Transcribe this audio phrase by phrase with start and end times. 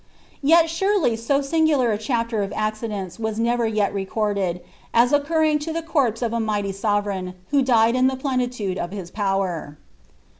[0.43, 4.61] Tet anrely so singular a chaprer of accidents was ne»er yet recorded,
[4.95, 8.89] as occurring to the corpse of a mighty ■orerdgn, who died in the plenitude of
[8.91, 9.77] his power.